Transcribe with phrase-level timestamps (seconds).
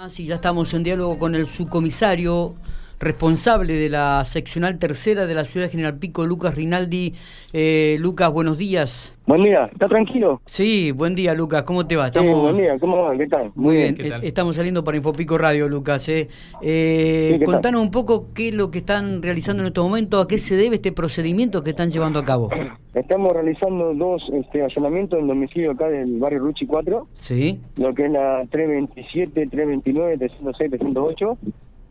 [0.00, 2.54] Ah, sí, ya estamos en diálogo con el subcomisario
[3.00, 7.14] responsable de la seccional tercera de la ciudad de General Pico, Lucas Rinaldi.
[7.52, 9.14] Eh, Lucas, buenos días.
[9.26, 10.40] Buen día, ¿está tranquilo?
[10.46, 12.06] Sí, buen día, Lucas, ¿cómo te va?
[12.06, 12.40] Estamos...
[12.40, 13.16] buen día, ¿cómo va?
[13.16, 13.52] ¿Qué tal?
[13.54, 16.08] Muy bien, estamos saliendo para Infopico Radio, Lucas.
[16.08, 16.28] Eh.
[16.62, 20.38] Eh, contanos un poco qué es lo que están realizando en este momento, a qué
[20.38, 22.48] se debe este procedimiento que están llevando a cabo.
[22.94, 27.06] Estamos realizando dos este, allanamientos en domicilio acá del barrio Ruchi 4.
[27.18, 27.60] Sí.
[27.76, 31.38] Lo que es la 327, 329, 306, 308.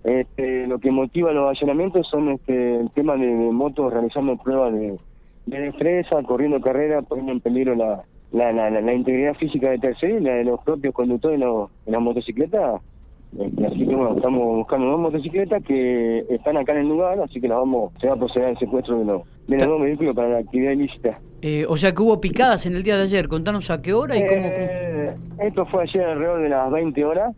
[0.07, 4.95] Este, lo que motiva los allanamientos son este, el tema de, motos realizando pruebas de,
[5.47, 10.23] de destreza, corriendo carrera, poniendo en peligro la, la, la, integridad física de terceros y
[10.23, 12.81] la de los propios conductores los, de las motocicletas.
[13.37, 17.41] Este, así que bueno, estamos buscando dos motocicletas que están acá en el lugar, así
[17.41, 20.29] que las vamos, se va a proceder al secuestro de los, de dos vehículos para
[20.29, 21.19] la actividad ilícita.
[21.41, 24.15] Eh, o sea que hubo picadas en el día de ayer, contanos a qué hora
[24.15, 24.86] y cómo...
[25.39, 27.35] Eh, esto fue ayer alrededor de las 20 horas,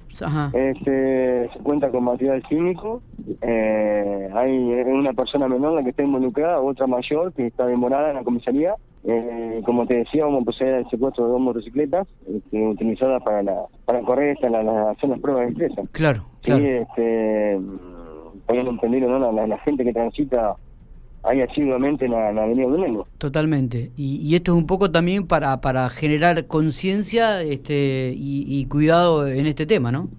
[0.53, 3.01] Este, se cuenta con material químico,
[3.41, 4.53] eh, hay
[4.85, 8.75] una persona menor la que está involucrada, otra mayor que está demorada en la comisaría,
[9.03, 13.43] eh, como te decía, vamos a proceder al secuestro de dos motocicletas este, utilizadas para
[13.43, 15.81] la, para correr esta, la, hacer las pruebas de estresa.
[15.91, 16.61] Claro, claro.
[16.61, 17.59] Sí, este,
[18.45, 19.31] poniendo entendido ¿no?
[19.31, 20.55] La, la, gente que transita
[21.23, 23.07] ahí asiduamente en la, Avenida Domingo.
[23.17, 23.91] Totalmente.
[23.97, 29.45] Y, y, esto es un poco también para, para generar conciencia este, y, cuidado en
[29.45, 30.09] este tema, ¿no?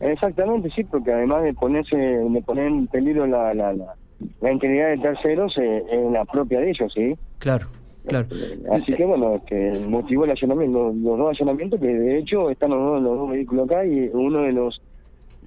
[0.00, 4.98] Exactamente, sí, porque además de ponerse, de poner en peligro la, la, la, integridad de
[4.98, 7.14] terceros, eh, es la propia de ellos, ¿sí?
[7.38, 7.66] Claro.
[8.06, 8.28] Claro.
[8.70, 12.78] Así que bueno, que motivó el allanamiento, los, dos allanamientos, que de hecho están los
[12.78, 14.80] dos, los dos vehículos acá y uno de los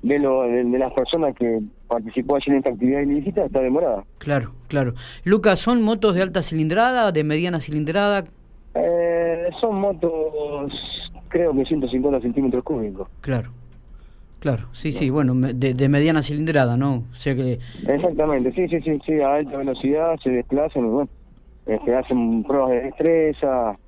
[0.02, 4.04] de, lo, de, las personas que participó allí en esta actividad ilícita está demorada.
[4.30, 4.94] Claro, claro.
[5.24, 8.26] Lucas, ¿son motos de alta cilindrada, de mediana cilindrada?
[8.76, 10.72] Eh, son motos,
[11.30, 13.10] creo que 150 centímetros cúbicos.
[13.22, 13.50] Claro.
[14.40, 17.06] Claro, sí, sí, bueno, de, de, mediana cilindrada, ¿no?
[17.12, 17.58] O sea que...
[17.88, 21.10] Exactamente, sí, sí, sí, sí, a alta velocidad se desplazan y bueno,
[21.66, 23.80] este, hacen pruebas de destreza,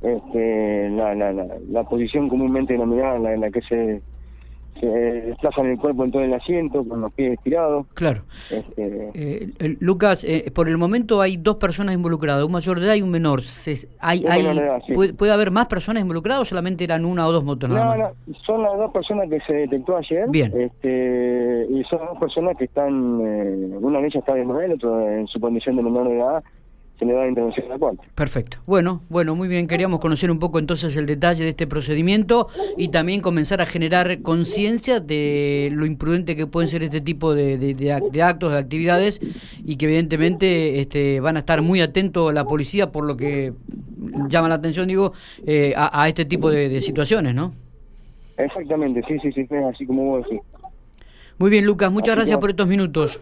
[0.00, 1.32] este, la, la,
[1.68, 4.00] la, posición comúnmente denominada en la, en la que se,
[4.80, 7.86] se desplazan el cuerpo en todo el asiento, con los pies estirados.
[7.94, 8.22] Claro.
[8.50, 12.94] Este, eh, Lucas, eh, por el momento hay dos personas involucradas, un mayor de edad
[12.94, 13.40] y un menor.
[14.00, 14.44] hay, hay,
[15.16, 17.70] puede, haber más personas involucradas o solamente eran una o dos motos?
[17.70, 18.10] No, no,
[18.44, 20.26] son las dos personas que se detectó ayer.
[20.28, 20.52] Bien.
[20.56, 25.08] Este, y son dos personas que están, eh, una de ellas está de el otro
[25.08, 26.44] en su condición de menor de edad
[26.98, 27.78] se le da la intervención a.
[28.14, 28.58] Perfecto.
[28.66, 29.66] Bueno, bueno, muy bien.
[29.66, 34.22] Queríamos conocer un poco entonces el detalle de este procedimiento y también comenzar a generar
[34.22, 39.20] conciencia de lo imprudente que pueden ser este tipo de, de, actos, de actividades
[39.64, 43.52] y que evidentemente este, van a estar muy atentos la policía por lo que
[44.28, 45.12] llama la atención, digo,
[45.46, 47.52] eh, a, este tipo de, situaciones, ¿no?
[48.36, 50.40] Exactamente, sí, sí, sí, así como vos decís.
[51.38, 53.20] Muy bien, Lucas, muchas gracias por estos minutos.